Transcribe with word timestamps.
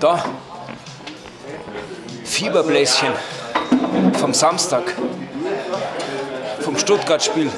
Da. 0.00 0.24
Fieberbläschen 2.24 3.08
vom 4.18 4.34
Samstag. 4.34 4.82
Vom 6.60 6.78
Stuttgart-Spiel. 6.78 7.50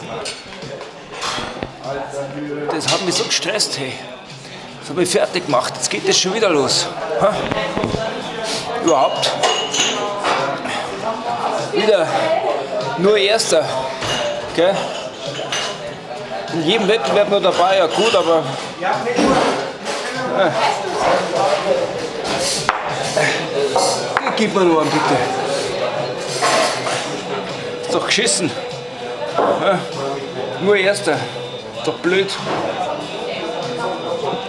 Das 2.70 2.92
hat 2.92 3.02
mich 3.02 3.14
so 3.14 3.24
gestresst, 3.24 3.78
hey. 3.78 3.92
Das 4.80 4.90
habe 4.90 5.02
ich 5.02 5.08
fertig 5.08 5.46
gemacht. 5.46 5.72
Jetzt 5.76 5.90
geht 5.90 6.08
das 6.08 6.18
schon 6.18 6.34
wieder 6.34 6.50
los. 6.50 6.86
Ha? 7.20 7.34
Überhaupt. 8.84 9.32
Wieder 11.72 12.06
nur 12.98 13.16
Erster. 13.16 13.64
Gell? 14.54 14.76
In 16.52 16.62
jedem 16.62 16.88
Wettbewerb 16.88 17.28
nur 17.30 17.40
dabei, 17.40 17.78
ja 17.78 17.86
gut, 17.86 18.14
aber. 18.14 18.42
Ja. 18.80 18.92
Gib 24.36 24.54
mir 24.54 24.64
nur 24.64 24.82
einen 24.82 24.90
bitte. 24.90 25.16
Ist 27.82 27.94
doch 27.94 28.06
geschissen. 28.06 28.50
Ja. 29.38 29.78
Nur 30.60 30.76
Erster. 30.76 31.12
Ist 31.12 31.86
doch 31.86 31.94
blöd. 31.94 32.28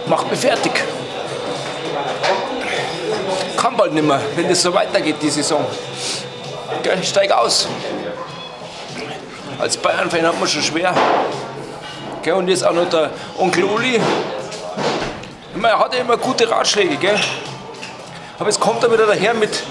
Macht 0.06 0.30
mich 0.30 0.40
fertig. 0.40 0.72
Kann 3.56 3.76
bald 3.76 3.92
nicht 3.92 4.06
mehr, 4.06 4.20
wenn 4.36 4.48
das 4.48 4.62
so 4.62 4.72
weitergeht, 4.72 5.16
die 5.20 5.30
Saison. 5.30 5.64
Gell, 6.82 7.02
steig 7.02 7.32
aus. 7.32 7.66
Als 9.58 9.76
Bayern-Fan 9.76 10.26
hat 10.26 10.38
man 10.38 10.48
schon 10.48 10.62
schwer. 10.62 10.94
Gell, 12.22 12.34
und 12.34 12.48
jetzt 12.48 12.64
auch 12.64 12.72
noch 12.72 12.88
der 12.88 13.10
Onkel 13.36 13.64
Uli. 13.64 14.00
Er 15.60 15.78
hat 15.78 15.92
ja 15.92 16.00
immer 16.00 16.16
gute 16.16 16.48
Ratschläge, 16.48 16.96
gell? 16.96 17.18
Aber 18.38 18.48
jetzt 18.48 18.60
kommt 18.60 18.84
er 18.84 18.92
wieder 18.92 19.06
daher 19.06 19.34
mit, 19.34 19.64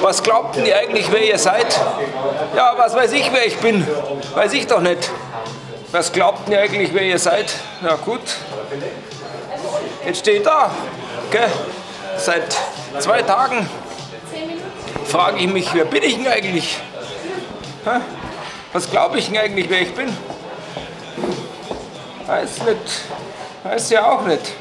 was 0.00 0.22
glaubt 0.22 0.56
ihr 0.56 0.76
eigentlich, 0.76 1.10
wer 1.10 1.22
ihr 1.22 1.38
seid? 1.38 1.66
Ja, 2.54 2.74
was 2.76 2.94
weiß 2.94 3.12
ich, 3.12 3.32
wer 3.32 3.44
ich 3.44 3.56
bin? 3.58 3.86
Weiß 4.34 4.52
ich 4.52 4.66
doch 4.68 4.80
nicht. 4.80 5.10
Was 5.90 6.12
glaubt 6.12 6.48
ihr 6.48 6.60
eigentlich, 6.60 6.94
wer 6.94 7.02
ihr 7.02 7.18
seid? 7.18 7.52
Ja 7.82 7.96
gut. 7.96 8.20
Jetzt 10.06 10.20
stehe 10.20 10.38
ich 10.38 10.44
da. 10.44 10.70
Gell? 11.30 11.50
Seit 12.16 12.56
zwei 13.00 13.22
Tagen 13.22 13.68
frage 15.06 15.38
ich 15.40 15.52
mich, 15.52 15.74
wer 15.74 15.84
bin 15.84 16.02
ich 16.04 16.16
denn 16.16 16.28
eigentlich? 16.28 16.78
Was 18.72 18.90
glaube 18.90 19.18
ich 19.18 19.26
denn 19.26 19.38
eigentlich, 19.38 19.68
wer 19.68 19.82
ich 19.82 19.92
bin? 19.92 20.16
Weiß 22.26 22.62
nicht. 22.62 23.02
Weiß 23.64 23.90
ja 23.90 24.08
auch 24.08 24.22
nicht. 24.22 24.52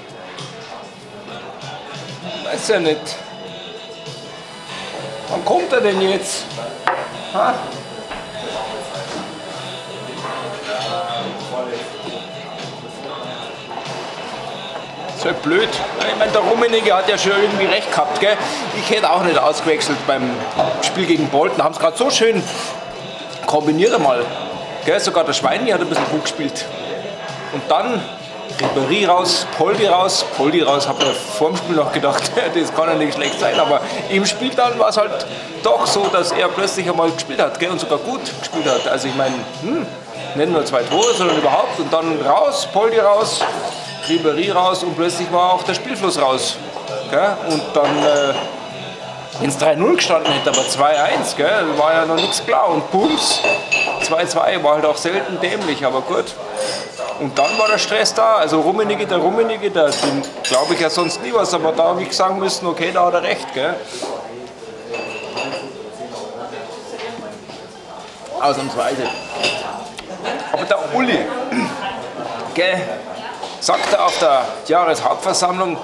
Weiß 2.61 2.67
ja 2.67 2.79
nicht. 2.79 3.15
Wann 5.29 5.43
kommt 5.43 5.73
er 5.73 5.81
denn 5.81 5.99
jetzt? 5.99 6.45
Ha? 7.33 7.55
ist 15.17 15.25
halt 15.25 15.41
blöd. 15.41 15.69
Ich 16.07 16.19
meine, 16.19 16.31
der 16.31 16.41
Rummenigge 16.41 16.93
hat 16.93 17.09
ja 17.09 17.17
schon 17.17 17.31
irgendwie 17.31 17.65
recht 17.65 17.89
gehabt. 17.91 18.19
Gell? 18.19 18.37
Ich 18.77 18.95
hätte 18.95 19.09
auch 19.09 19.23
nicht 19.23 19.39
ausgewechselt 19.39 19.97
beim 20.05 20.29
Spiel 20.83 21.07
gegen 21.07 21.29
Bolton. 21.29 21.63
Haben 21.63 21.73
es 21.73 21.79
gerade 21.79 21.97
so 21.97 22.11
schön 22.11 22.43
kombiniert 23.47 23.95
einmal. 23.95 24.23
Gell? 24.85 24.99
Sogar 24.99 25.23
der 25.23 25.33
Schweini 25.33 25.71
hat 25.71 25.81
ein 25.81 25.89
bisschen 25.89 26.09
gut 26.11 26.25
gespielt. 26.25 26.65
Und 27.53 27.63
dann 27.69 28.03
Ribéry 28.59 29.07
raus, 29.07 29.45
Poldi 29.57 29.87
raus. 29.87 30.25
Poldi 30.37 30.61
raus, 30.61 30.87
habe 30.87 31.05
mir 31.05 31.13
vor 31.13 31.49
dem 31.49 31.57
Spiel 31.57 31.75
noch 31.75 31.91
gedacht, 31.91 32.31
das 32.55 32.73
kann 32.75 32.89
ja 32.89 32.95
nicht 32.95 33.13
schlecht 33.13 33.39
sein. 33.39 33.59
Aber 33.59 33.81
im 34.09 34.25
Spiel 34.25 34.51
dann 34.55 34.77
war 34.79 34.89
es 34.89 34.97
halt 34.97 35.25
doch 35.63 35.85
so, 35.85 36.07
dass 36.07 36.31
er 36.31 36.47
plötzlich 36.49 36.89
einmal 36.89 37.11
gespielt 37.11 37.41
hat 37.41 37.59
gell? 37.59 37.69
und 37.69 37.79
sogar 37.79 37.99
gut 37.99 38.21
gespielt 38.39 38.65
hat. 38.65 38.87
Also 38.87 39.07
ich 39.07 39.15
meine, 39.15 39.35
hm, 39.61 39.85
nicht 40.35 40.51
nur 40.51 40.65
zwei 40.65 40.83
Tore, 40.83 41.13
sondern 41.13 41.37
überhaupt. 41.37 41.79
Und 41.79 41.91
dann 41.91 42.19
raus, 42.21 42.67
Poldi 42.71 42.99
raus, 42.99 43.41
Ribéry 44.07 44.51
raus 44.51 44.83
und 44.83 44.95
plötzlich 44.95 45.31
war 45.31 45.53
auch 45.53 45.63
der 45.63 45.73
Spielfluss 45.73 46.21
raus. 46.21 46.57
Gell? 47.09 47.35
Und 47.49 47.61
dann, 47.73 47.97
äh, 48.03 48.33
wenn 49.39 49.49
es 49.49 49.57
3-0 49.59 49.95
gestanden 49.95 50.31
hätte, 50.33 50.49
aber 50.49 50.61
2-1, 50.61 51.35
gell, 51.35 51.65
war 51.77 51.93
ja 51.93 52.05
noch 52.05 52.15
nichts 52.15 52.43
klar. 52.45 52.69
Und 52.69 52.89
Bums, 52.91 53.41
2-2 54.03 54.63
war 54.63 54.75
halt 54.75 54.85
auch 54.85 54.97
selten 54.97 55.39
dämlich, 55.41 55.85
aber 55.85 56.01
gut. 56.01 56.25
Und 57.21 57.37
dann 57.37 57.55
war 57.59 57.67
der 57.67 57.77
Stress 57.77 58.15
da. 58.15 58.37
Also 58.37 58.61
Rummenigge, 58.61 59.05
der 59.05 59.19
Rummenigge, 59.19 59.69
der, 59.69 59.91
glaube 60.41 60.73
ich 60.73 60.79
ja 60.79 60.89
sonst 60.89 61.21
nie 61.21 61.31
was, 61.31 61.53
aber 61.53 61.71
da 61.71 61.83
habe 61.83 62.01
ich 62.01 62.11
sagen 62.13 62.39
müssen, 62.39 62.65
okay, 62.65 62.89
da 62.91 63.05
hat 63.05 63.13
er 63.13 63.21
recht. 63.21 63.53
Gell? 63.53 63.75
Ausnahmsweise. 68.39 69.03
Aber 70.51 70.65
der 70.65 70.95
Uli, 70.95 71.19
gell, 72.55 72.81
sagte 73.59 74.03
auf 74.03 74.17
der 74.17 74.43
Jahreshauptversammlung, 74.65 75.77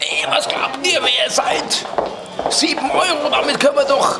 ey, 0.00 0.26
was 0.28 0.46
glaubt 0.46 0.86
ihr, 0.86 1.00
wer 1.00 1.24
ihr 1.24 1.30
seid? 1.30 1.86
Sieben 2.50 2.90
Euro, 2.90 3.30
damit 3.30 3.60
können 3.60 3.76
wir 3.76 3.84
doch 3.84 4.18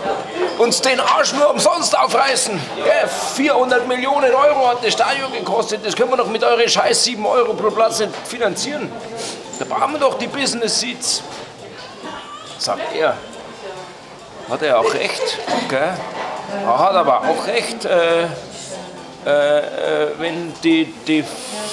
uns 0.59 0.81
den 0.81 1.01
Arsch 1.01 1.33
nur 1.33 1.51
umsonst 1.51 1.97
aufreißen. 1.99 2.61
Ja, 2.79 3.09
400 3.09 3.87
Millionen 3.87 4.33
Euro 4.33 4.69
hat 4.69 4.85
das 4.85 4.93
Stadion 4.93 5.33
gekostet, 5.33 5.85
das 5.85 5.95
können 5.97 6.11
wir 6.11 6.17
doch 6.17 6.29
mit 6.29 6.43
euren 6.43 6.69
scheiß 6.69 7.05
7 7.05 7.25
Euro 7.27 7.55
pro 7.55 7.71
Platz 7.71 7.99
nicht 7.99 8.13
finanzieren. 8.27 8.91
Da 9.59 9.65
brauchen 9.65 9.93
wir 9.93 10.01
doch 10.01 10.19
die 10.19 10.27
Business 10.27 10.81
Seats. 10.81 11.23
Sagt 12.59 12.95
er. 12.97 13.17
Hat 14.49 14.63
er 14.63 14.79
auch 14.79 14.95
recht, 14.95 15.39
gell? 15.69 15.95
Er 16.67 16.79
hat 16.79 16.95
aber 16.95 17.21
auch 17.21 17.47
recht, 17.47 17.85
äh, 17.85 18.25
äh, 18.25 19.59
äh, 19.59 20.09
wenn 20.19 20.53
die, 20.63 20.93
die 21.07 21.25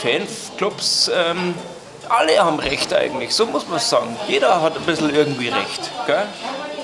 Fanclubs, 0.02 1.12
ähm, 1.14 1.54
alle 2.12 2.44
haben 2.44 2.60
Recht 2.60 2.94
eigentlich, 2.94 3.34
so 3.34 3.46
muss 3.46 3.68
man 3.68 3.80
sagen. 3.80 4.16
Jeder 4.28 4.62
hat 4.62 4.76
ein 4.76 4.84
bisschen 4.84 5.14
irgendwie 5.14 5.50
Recht. 5.50 5.90
Gell? 6.06 6.26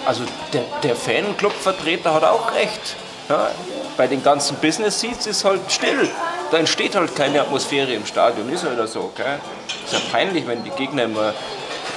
Also 0.06 0.24
der, 0.54 0.64
der 0.84 0.96
Fanclub-Vertreter 0.96 2.14
hat 2.14 2.24
auch 2.24 2.54
Recht. 2.54 2.96
Ja? 3.30 3.50
Bei 3.98 4.08
den 4.08 4.24
ganzen 4.24 4.56
Business 4.58 5.00
Seats 5.00 5.28
ist 5.28 5.44
halt 5.44 5.62
still. 5.70 6.10
Da 6.52 6.58
entsteht 6.58 6.96
halt 6.96 7.16
keine 7.16 7.42
Atmosphäre 7.42 7.92
im 7.92 8.06
Stadion, 8.06 8.50
ist 8.50 8.64
halt 8.64 8.88
so. 8.90 9.12
Gell? 9.16 9.40
Ist 9.86 9.94
ja 9.94 10.00
peinlich, 10.12 10.48
wenn 10.48 10.64
die 10.64 10.70
Gegner 10.72 11.04
immer, 11.04 11.34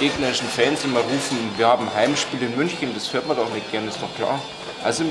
gegnerischen 0.00 0.48
Fans 0.48 0.82
immer 0.84 1.00
rufen, 1.00 1.52
wir 1.56 1.68
haben 1.68 1.88
Heimspiel 1.94 2.42
in 2.42 2.56
München, 2.56 2.92
das 2.94 3.12
hört 3.12 3.28
man 3.28 3.36
doch 3.36 3.48
nicht 3.50 3.70
gern, 3.70 3.86
ist 3.86 3.98
doch 4.02 4.12
klar. 4.16 4.40
Also 4.82 5.04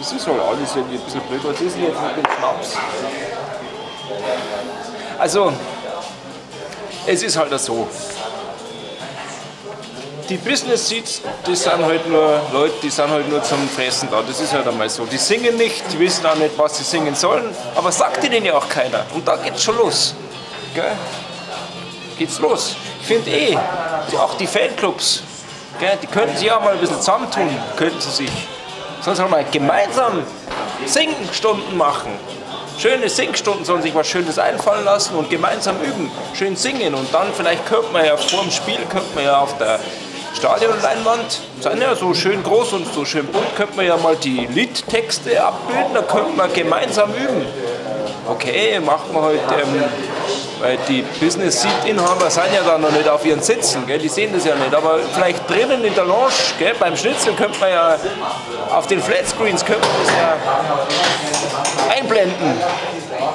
es 0.00 0.12
ist 0.12 0.26
halt 0.26 0.40
alles 0.40 0.76
irgendwie 0.76 0.96
ein 0.96 1.04
bisschen 1.04 1.20
blöd. 1.22 1.40
Was 1.44 1.60
ist 1.60 1.76
denn 1.76 1.84
jetzt 1.84 2.00
mit 2.00 2.16
dem 2.16 2.32
Schnaps? 2.38 2.76
Also, 5.18 5.52
es 7.06 7.22
ist 7.22 7.36
halt 7.36 7.58
so. 7.60 7.88
Die 10.28 10.36
Business 10.38 10.88
Seats, 10.88 11.22
die 11.46 11.54
sind 11.54 11.84
halt 11.84 12.08
nur 12.08 12.40
Leute, 12.52 12.74
die 12.82 12.90
sind 12.90 13.08
halt 13.08 13.28
nur 13.28 13.42
zum 13.44 13.68
Fressen 13.68 14.08
da. 14.10 14.22
Das 14.22 14.40
ist 14.40 14.52
halt 14.52 14.66
einmal 14.66 14.90
so. 14.90 15.06
Die 15.06 15.18
singen 15.18 15.56
nicht, 15.56 15.84
die 15.92 16.00
wissen 16.00 16.26
auch 16.26 16.34
nicht, 16.34 16.58
was 16.58 16.78
sie 16.78 16.84
singen 16.84 17.14
sollen, 17.14 17.54
aber 17.76 17.92
sagt 17.92 18.24
ihnen 18.24 18.44
ja 18.44 18.54
auch 18.54 18.68
keiner. 18.68 19.06
Und 19.14 19.26
da 19.26 19.36
geht's 19.36 19.62
schon 19.62 19.76
los. 19.76 20.14
Gell? 20.74 20.92
Geht's 22.18 22.40
los. 22.40 22.74
Ich 23.00 23.06
finde 23.06 23.30
eh, 23.30 23.56
auch 24.18 24.34
die 24.34 24.48
Fanclubs, 24.48 25.22
gell, 25.78 25.96
die 26.02 26.08
könnten 26.08 26.36
sich 26.36 26.50
auch 26.50 26.60
mal 26.60 26.72
ein 26.72 26.80
bisschen 26.80 26.96
zusammentun, 26.96 27.48
könnten 27.76 28.00
sie 28.00 28.24
sich 28.24 28.32
Sollen 29.06 29.16
sie 29.16 29.28
mal 29.28 29.44
gemeinsam 29.52 30.24
Singstunden 30.84 31.76
machen. 31.76 32.10
Schöne 32.78 33.08
Singstunden, 33.08 33.64
sollen 33.64 33.80
sich 33.80 33.94
was 33.94 34.06
Schönes 34.06 34.38
einfallen 34.38 34.84
lassen 34.84 35.16
und 35.16 35.30
gemeinsam 35.30 35.76
üben. 35.80 36.10
Schön 36.34 36.56
singen 36.56 36.94
und 36.94 37.12
dann 37.12 37.28
vielleicht 37.34 37.64
könnte 37.66 37.90
man 37.92 38.04
ja 38.04 38.16
vor 38.16 38.42
dem 38.42 38.50
Spiel, 38.50 38.78
könnte 38.90 39.14
man 39.14 39.24
ja 39.24 39.40
auf 39.40 39.56
der 39.56 39.80
Stadionleinwand, 40.34 41.40
sind 41.60 41.80
ja 41.80 41.94
so 41.94 42.12
schön 42.12 42.42
groß 42.42 42.74
und 42.74 42.92
so 42.92 43.06
schön 43.06 43.26
bunt, 43.28 43.56
könnte 43.56 43.76
man 43.76 43.86
ja 43.86 43.96
mal 43.96 44.16
die 44.16 44.46
Liedtexte 44.52 45.42
abbilden, 45.42 45.94
da 45.94 46.02
könnte 46.02 46.36
man 46.36 46.52
gemeinsam 46.52 47.10
üben. 47.14 47.46
Okay, 48.28 48.78
macht 48.80 49.10
man 49.12 49.22
heute 49.22 49.38
ähm, 49.38 49.82
weil 50.60 50.78
die 50.88 51.02
Business 51.20 51.60
Seat 51.60 51.84
Inhaber 51.84 52.30
sind 52.30 52.52
ja 52.54 52.62
da 52.64 52.78
noch 52.78 52.90
nicht 52.90 53.08
auf 53.08 53.24
ihren 53.24 53.42
Sitzen, 53.42 53.86
gell? 53.86 53.98
die 53.98 54.08
sehen 54.08 54.32
das 54.32 54.44
ja 54.44 54.54
nicht. 54.54 54.74
Aber 54.74 54.98
vielleicht 55.14 55.48
drinnen 55.48 55.84
in 55.84 55.94
der 55.94 56.04
Lounge, 56.04 56.32
gell? 56.58 56.74
beim 56.78 56.96
Schnitzel 56.96 57.34
könnte 57.34 57.58
man 57.60 57.70
ja 57.70 57.96
auf 58.74 58.86
den 58.86 59.00
Flatscreens 59.00 59.64
könnte 59.64 59.86
man 59.86 59.96
das 60.04 60.12
ja 60.14 60.36
einblenden, 61.98 62.60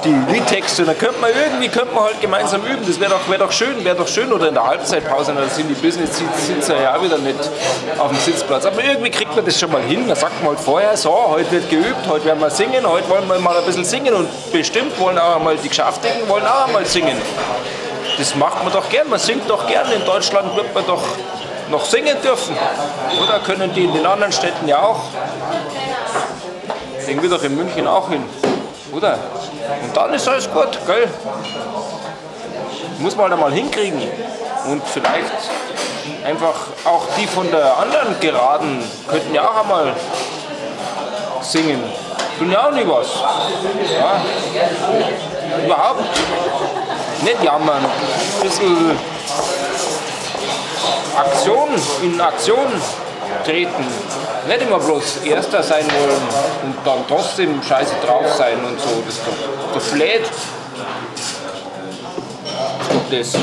die 0.03 0.33
Liedtexte. 0.33 0.83
Dann 0.83 0.97
könnte 0.97 1.19
man 1.19 1.29
irgendwie 1.31 1.69
könnte 1.69 1.93
man 1.93 2.05
halt 2.05 2.21
gemeinsam 2.21 2.61
üben. 2.63 2.85
Das 2.85 2.99
wäre 2.99 3.11
doch, 3.11 3.29
wär 3.29 3.37
doch 3.37 3.51
schön, 3.51 3.83
wäre 3.83 3.95
doch 3.95 4.07
schön. 4.07 4.31
Oder 4.31 4.47
in 4.49 4.53
der 4.53 4.65
Halbzeitpause, 4.65 5.33
da 5.33 5.47
sind 5.47 5.69
die 5.69 5.73
Business 5.73 6.17
Seats 6.17 6.47
Sitzer 6.47 6.81
ja 6.81 6.95
auch 6.95 7.03
wieder 7.03 7.17
nicht 7.17 7.39
auf 7.97 8.09
dem 8.09 8.19
Sitzplatz. 8.19 8.65
Aber 8.65 8.83
irgendwie 8.83 9.11
kriegt 9.11 9.35
man 9.35 9.45
das 9.45 9.59
schon 9.59 9.71
mal 9.71 9.81
hin. 9.81 10.07
Da 10.07 10.15
sagt 10.15 10.41
man 10.41 10.55
halt 10.55 10.59
vorher, 10.59 10.95
so, 10.97 11.13
heute 11.29 11.51
wird 11.51 11.69
geübt, 11.69 12.07
heute 12.09 12.25
werden 12.25 12.39
wir 12.39 12.49
singen, 12.49 12.85
heute 12.87 13.09
wollen 13.09 13.27
wir 13.27 13.39
mal 13.39 13.57
ein 13.57 13.65
bisschen 13.65 13.85
singen. 13.85 14.13
Und 14.13 14.27
bestimmt 14.51 14.99
wollen 14.99 15.17
auch 15.17 15.37
einmal 15.37 15.57
die 15.57 15.69
Geschäftigen 15.69 16.27
wollen 16.27 16.45
auch 16.45 16.67
einmal 16.67 16.85
singen. 16.85 17.17
Das 18.17 18.35
macht 18.35 18.63
man 18.63 18.73
doch 18.73 18.89
gern, 18.89 19.09
man 19.09 19.19
singt 19.19 19.49
doch 19.49 19.67
gern. 19.67 19.91
In 19.91 20.05
Deutschland 20.05 20.55
wird 20.55 20.73
man 20.73 20.85
doch 20.85 21.03
noch 21.69 21.85
singen 21.85 22.17
dürfen. 22.21 22.55
Oder 23.23 23.39
können 23.39 23.73
die 23.73 23.85
in 23.85 23.93
den 23.93 24.05
anderen 24.05 24.31
Städten 24.31 24.67
ja 24.67 24.81
auch? 24.83 25.01
Legen 27.07 27.21
wir 27.23 27.29
doch 27.29 27.43
in 27.43 27.55
München 27.55 27.87
auch 27.87 28.09
hin. 28.09 28.23
Oder? 28.91 29.17
Und 29.83 29.95
dann 29.95 30.13
ist 30.13 30.27
alles 30.27 30.51
gut, 30.51 30.77
gell? 30.85 31.07
Muss 32.99 33.15
man 33.15 33.23
halt 33.25 33.33
einmal 33.33 33.51
hinkriegen. 33.51 34.01
Und 34.67 34.83
vielleicht 34.85 35.31
einfach 36.25 36.55
auch 36.85 37.05
die 37.17 37.25
von 37.27 37.49
der 37.49 37.77
anderen 37.77 38.19
Geraden 38.19 38.83
könnten 39.07 39.33
ja 39.33 39.49
auch 39.49 39.61
einmal 39.61 39.93
singen. 41.41 41.83
Tun 42.37 42.51
ja 42.51 42.67
auch 42.67 42.71
nie 42.71 42.85
was. 42.87 43.07
Ja. 43.99 44.21
Überhaupt 45.65 46.03
nicht 47.23 47.43
jammern. 47.43 47.85
Ein 47.85 48.41
bisschen 48.41 48.97
Aktion, 51.17 51.69
in 52.03 52.21
Aktion 52.21 52.81
treten. 53.45 53.85
Nicht 54.47 54.61
immer 54.61 54.79
bloß 54.79 55.17
Erster 55.25 55.61
sein 55.63 55.85
wollen 55.85 56.21
und 56.63 56.75
dann 56.85 57.05
trotzdem 57.07 57.61
scheiße 57.61 57.93
drauf 58.05 58.25
sein 58.35 58.63
und 58.63 58.79
so. 58.79 59.03
Das 59.05 59.15
doch, 59.25 59.73
das 59.73 59.87
fläht. 59.87 60.29
Das. 63.11 63.33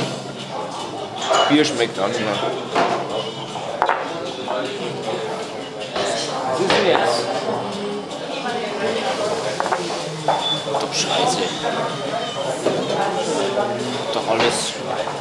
Bier 1.49 1.64
schmeckt 1.64 1.99
mehr. 2.19 2.29
Was 6.52 6.61
ist 6.61 6.70
denn 6.70 6.87
jetzt? 6.87 7.25
Doch 10.81 10.93
scheiße. 10.93 11.38
Doch 14.12 14.29
alles 14.31 14.73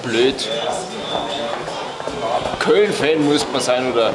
blöd. 0.03 0.49
Köln-Fan 2.59 3.25
muss 3.25 3.45
man 3.51 3.61
sein 3.61 3.91
oder 3.91 4.13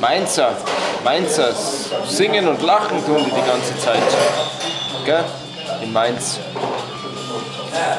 Mainzer. 0.00 0.52
Mainzer 1.04 1.52
singen 2.06 2.48
und 2.48 2.62
lachen 2.62 3.04
tun 3.04 3.18
die 3.18 3.30
die 3.30 3.46
ganze 3.46 3.78
Zeit. 3.78 4.02
Gell? 5.04 5.24
In 5.82 5.92
Mainz. 5.92 6.38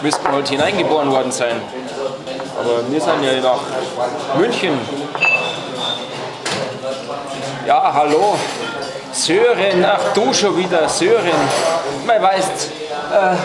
Müsste 0.02 0.24
man 0.24 0.34
halt 0.34 0.50
hineingeboren 0.50 1.12
worden 1.12 1.32
sein. 1.32 1.62
Aber 2.60 2.90
wir 2.90 3.02
sind 3.02 3.24
ja 3.24 3.42
nach 3.42 4.38
München. 4.38 4.78
Ja, 7.66 7.94
hallo. 7.94 8.38
Sören, 9.12 9.86
ach 9.86 10.14
du 10.14 10.34
schon 10.34 10.58
wieder, 10.58 10.88
Sören. 10.88 11.32
Man 12.06 12.22
weiß, 12.22 12.46
äh, 13.12 13.36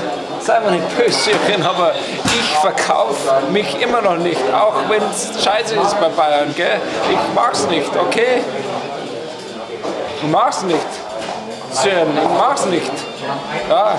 sei 0.45 0.61
mir 0.61 0.73
nicht 0.73 0.97
böse, 0.97 1.19
Sören, 1.19 1.63
aber 1.63 1.93
ich 2.27 2.59
verkaufe 2.59 3.17
mich 3.51 3.81
immer 3.81 4.03
noch 4.03 4.17
nicht, 4.17 4.41
auch 4.53 4.75
wenn 4.89 5.03
es 5.11 5.43
scheiße 5.43 5.75
ist 5.75 5.99
bei 6.01 6.09
Bayern, 6.09 6.55
gell? 6.55 6.81
Ich 7.11 7.35
mag's 7.35 7.67
nicht, 7.67 7.91
okay? 7.97 8.43
Ich 10.17 10.29
mag's 10.31 10.63
nicht. 10.63 10.87
Sören, 11.71 12.17
ich 12.17 12.39
mag's 12.39 12.67
nicht. 12.67 12.93
Ja, 13.71 13.97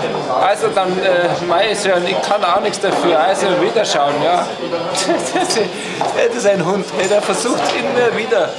also 0.47 0.67
dann, 0.67 0.89
äh, 0.99 1.45
mei 1.47 1.73
Sören, 1.73 2.05
ich 2.05 2.21
kann 2.21 2.43
auch 2.43 2.61
nichts 2.61 2.79
dafür, 2.79 3.19
also 3.19 3.47
wiederschauen, 3.59 4.13
ja. 4.23 4.45
das 5.33 6.35
ist 6.37 6.47
ein 6.47 6.63
Hund, 6.63 6.85
der 7.09 7.21
versucht 7.23 7.63
immer 7.73 8.15
wieder. 8.15 8.49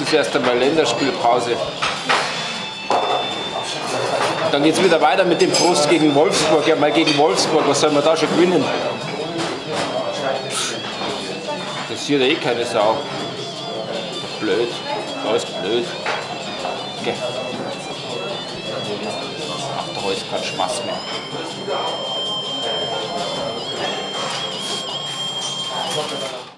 Jetzt 0.00 0.08
ist 0.08 0.14
erst 0.14 0.34
einmal 0.34 0.56
Länderspielpause. 0.56 1.54
Dann 4.50 4.62
geht 4.62 4.74
es 4.74 4.82
wieder 4.82 4.98
weiter 4.98 5.24
mit 5.26 5.42
dem 5.42 5.52
Frust 5.52 5.90
gegen 5.90 6.14
Wolfsburg. 6.14 6.66
Ja, 6.66 6.74
mal 6.74 6.90
gegen 6.90 7.14
Wolfsburg, 7.18 7.68
was 7.68 7.82
soll 7.82 7.90
man 7.90 8.02
da 8.02 8.16
schon 8.16 8.30
gewinnen? 8.30 8.64
Das 11.90 12.06
hier 12.06 12.18
eh 12.22 12.34
keine 12.36 12.64
Sau. 12.64 12.96
Blöd. 14.40 14.70
Alles 15.28 15.44
blöd. 15.44 15.84
Geh. 17.04 17.12
Ach, 19.76 20.02
da 20.02 20.10
ist 20.10 20.30
kein 20.30 20.42
Spaß 20.42 20.82
mehr. 20.86 20.96
Thank 25.92 26.49